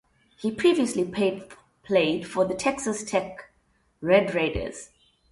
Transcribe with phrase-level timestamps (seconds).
[0.35, 3.51] He previously played for the Texas Tech
[4.01, 4.89] Red Raiders.